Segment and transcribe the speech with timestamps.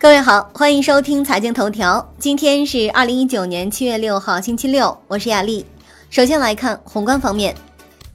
[0.00, 2.14] 各位好，欢迎收听财经头条。
[2.20, 5.66] 今天是二零一九年七月六号，星期六，我是亚丽。
[6.08, 7.52] 首先来看宏观方面，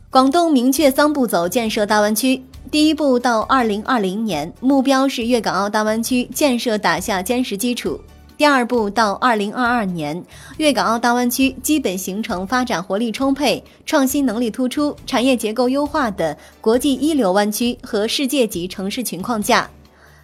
[0.09, 2.41] 广东明确三步走建设大湾区。
[2.71, 7.99] 第一步到二零二零年，目标是粤港澳大湾区建设打下坚实基础；
[8.37, 10.23] 第二步到二零二二年，
[10.55, 19.69] 粤港澳大湾区基本形成发展活力充沛、创新能力突出、产业结构优化的国际一流湾区和世界级城市群框架。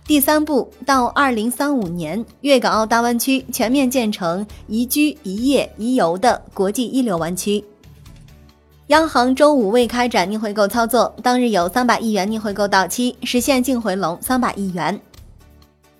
[0.09, 7.63] 第三步，到二零三五年，粤港澳大湾区全面建成宜居、宜业、宜游的国际一流湾区。
[8.87, 14.99] 央行周五未开展逆回购操作，当日有三百亿元逆回购到期，实现净回笼三百亿元。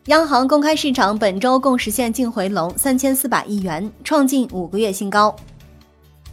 [0.08, 5.36] 央行公开市场本周共实现净回笼三千四百亿元，创近五个月新高。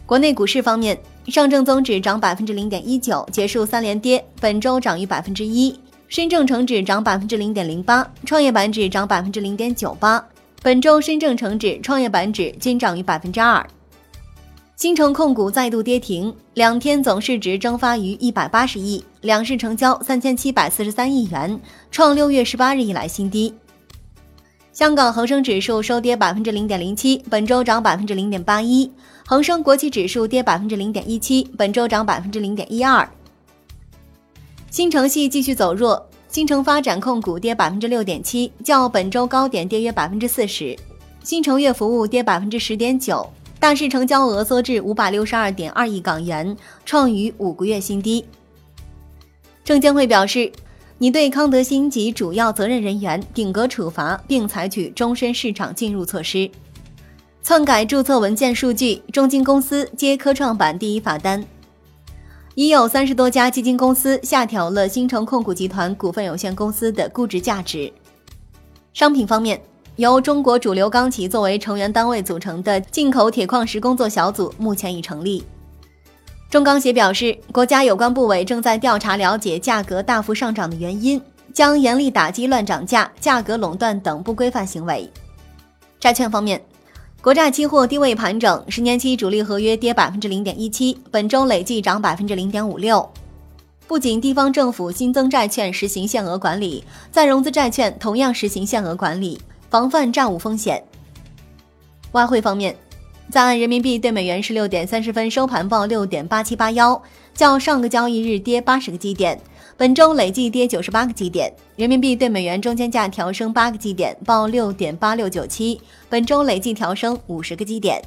[0.07, 5.79] 国内股市方面，上证综指涨百分之零点一九，结束三连跌，本周涨逾百分之一。
[6.07, 10.23] 深证成指涨百分之零点零八，创业板指涨百分之零点九八。
[10.63, 13.65] 本周深证成指、创业板指均涨逾百分之二。
[14.77, 21.59] 新城控股再度跌停，两天总市值蒸发逾一百八十亿，两市成交三千七百四十三亿元，
[21.91, 23.53] 创六月十八日以来新低。
[24.71, 28.89] 香港恒生指数收跌百分之零点零七，本周涨百分之零点八一。
[29.25, 33.07] 恒生国企指数跌百分之零点一七，本周涨百分之零点一二。
[34.77, 40.77] 新城系继续走弱，新城发展控股跌百分之六点七，较本周高点跌约百分之四十。
[41.23, 43.27] 新城悦服务跌百分之十点九，
[43.59, 46.55] 大市成交额缩至五百六十二点二亿港元，
[46.85, 48.23] 创逾五个月新低。
[49.63, 50.51] 证监会表示，
[50.99, 56.47] 拟对康德新及主要责任人员顶格处罚，并采取终身市场禁入措施。
[57.41, 61.43] 篡改注册文件数据，中金公司接科创板第一罚单。
[62.57, 67.93] 已有三十多家基金公司下调了新城控股集团股份有限公司的估值价值。
[68.95, 69.61] 商品方面，
[69.97, 75.43] 由中国主流钢企作为成员单位组成的进口铁矿石工作小组目前已成立。
[76.49, 81.21] 中钢协表示，国家有关部委正在调查了解价格大幅上涨的原因，
[81.53, 85.07] 将严厉打击乱涨价、价格垄断等不规范行为。
[85.99, 86.59] 债券方面。
[87.19, 93.07] 国债期货低位盘整，十年期主力合约跌百分之零点一七，本周累计涨百分之零点五六。
[93.87, 100.81] 不仅地方政府新增债券实行限额管理，再融资债券同样实行限额管理，防范债务风险。
[102.11, 102.77] 外汇方面，
[103.29, 107.01] 在岸人民币对美元十六点三十分收盘报六点八七八幺，
[107.33, 109.39] 较上个交易日跌八十个基点。
[109.75, 115.79] 本周累计跌九十八个基点，人民币对美元中间价调升八个基点，报六点八六九七。
[116.09, 118.01] 本周累计调升五十个基点。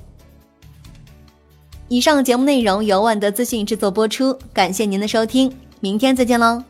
[1.88, 6.69] 以上节目内容由万德资讯制作播出，感谢您的收听，明天再见喽。